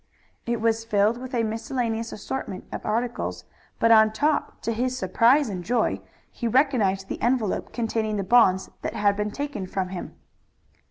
It 0.47 0.59
was 0.59 0.83
filled 0.83 1.19
with 1.19 1.35
a 1.35 1.43
miscellaneous 1.43 2.11
assortment 2.11 2.63
of 2.71 2.87
articles, 2.87 3.45
but 3.77 3.91
on 3.91 4.11
top 4.11 4.59
to 4.63 4.73
his 4.73 4.97
surprise 4.97 5.47
and 5.47 5.63
joy 5.63 6.01
he 6.31 6.47
recognized 6.47 7.07
the 7.07 7.21
envelope 7.21 7.71
containing 7.71 8.17
the 8.17 8.23
bonds 8.23 8.71
that 8.81 8.95
had 8.95 9.15
been 9.15 9.29
taken 9.29 9.67
from 9.67 9.89
him. 9.89 10.15